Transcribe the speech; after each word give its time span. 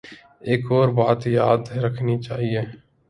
ایک 0.47 0.63
اور 0.71 0.87
بات 0.97 1.19
یاد 1.27 1.61
رکھنی 1.83 2.15
چاہیے۔ 2.21 2.61